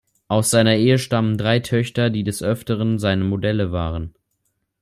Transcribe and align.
Aus 0.29 0.49
seiner 0.49 0.77
Ehe 0.77 0.97
stammen 0.97 1.37
drei 1.37 1.59
Töchter, 1.59 2.09
die 2.09 2.23
des 2.23 2.41
Öfteren 2.41 2.97
seine 2.97 3.23
Modelle 3.23 3.71
waren. 3.71 4.15